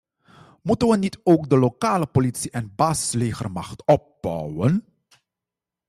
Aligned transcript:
Moeten 0.61 0.87
we 0.87 0.97
niet 0.97 1.19
ook 1.23 1.49
de 1.49 1.57
lokale 1.57 2.05
politie 2.05 2.51
en 2.51 2.63
een 2.63 2.75
basislegermacht 2.75 3.85
opbouwen? 3.85 4.85